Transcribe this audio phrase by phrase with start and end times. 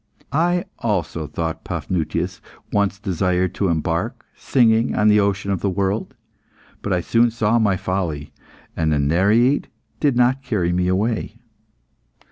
[0.31, 2.41] "I also," thought Paphnutius,
[2.73, 6.15] "once desired to embark singing on the ocean of the world.
[6.81, 8.33] But I soon saw my folly,
[8.75, 9.67] and the Nereid
[9.99, 11.35] did not carry me away."